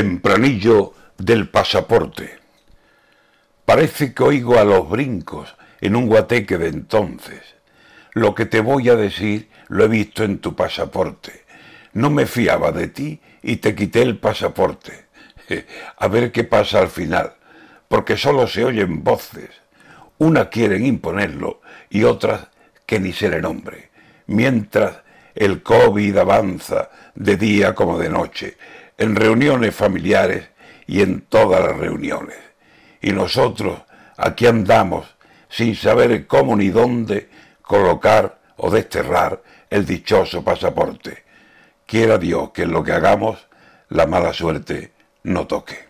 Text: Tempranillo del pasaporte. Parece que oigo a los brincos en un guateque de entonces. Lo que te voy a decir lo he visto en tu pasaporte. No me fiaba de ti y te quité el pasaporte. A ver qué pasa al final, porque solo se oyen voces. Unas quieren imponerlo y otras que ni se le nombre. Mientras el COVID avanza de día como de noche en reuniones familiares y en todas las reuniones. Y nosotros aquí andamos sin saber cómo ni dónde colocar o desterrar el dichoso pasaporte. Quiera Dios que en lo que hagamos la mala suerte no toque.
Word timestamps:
Tempranillo 0.00 0.94
del 1.18 1.50
pasaporte. 1.50 2.38
Parece 3.66 4.14
que 4.14 4.22
oigo 4.22 4.58
a 4.58 4.64
los 4.64 4.88
brincos 4.88 5.54
en 5.82 5.94
un 5.94 6.06
guateque 6.06 6.56
de 6.56 6.68
entonces. 6.68 7.42
Lo 8.14 8.34
que 8.34 8.46
te 8.46 8.60
voy 8.60 8.88
a 8.88 8.96
decir 8.96 9.50
lo 9.68 9.84
he 9.84 9.88
visto 9.88 10.24
en 10.24 10.38
tu 10.38 10.56
pasaporte. 10.56 11.44
No 11.92 12.08
me 12.08 12.24
fiaba 12.24 12.72
de 12.72 12.88
ti 12.88 13.20
y 13.42 13.56
te 13.56 13.74
quité 13.74 14.00
el 14.00 14.16
pasaporte. 14.16 15.04
A 15.98 16.08
ver 16.08 16.32
qué 16.32 16.44
pasa 16.44 16.78
al 16.78 16.88
final, 16.88 17.34
porque 17.86 18.16
solo 18.16 18.46
se 18.46 18.64
oyen 18.64 19.04
voces. 19.04 19.50
Unas 20.16 20.46
quieren 20.46 20.86
imponerlo 20.86 21.60
y 21.90 22.04
otras 22.04 22.48
que 22.86 23.00
ni 23.00 23.12
se 23.12 23.28
le 23.28 23.42
nombre. 23.42 23.90
Mientras 24.26 25.02
el 25.34 25.62
COVID 25.62 26.18
avanza 26.18 26.90
de 27.14 27.36
día 27.36 27.74
como 27.74 27.98
de 27.98 28.08
noche 28.08 28.56
en 28.98 29.16
reuniones 29.16 29.74
familiares 29.74 30.48
y 30.86 31.02
en 31.02 31.22
todas 31.22 31.64
las 31.64 31.76
reuniones. 31.76 32.36
Y 33.00 33.12
nosotros 33.12 33.80
aquí 34.16 34.46
andamos 34.46 35.06
sin 35.48 35.74
saber 35.74 36.26
cómo 36.26 36.56
ni 36.56 36.68
dónde 36.68 37.28
colocar 37.62 38.40
o 38.56 38.70
desterrar 38.70 39.42
el 39.70 39.86
dichoso 39.86 40.44
pasaporte. 40.44 41.24
Quiera 41.86 42.18
Dios 42.18 42.50
que 42.50 42.62
en 42.62 42.72
lo 42.72 42.84
que 42.84 42.92
hagamos 42.92 43.48
la 43.88 44.06
mala 44.06 44.32
suerte 44.32 44.92
no 45.24 45.46
toque. 45.46 45.89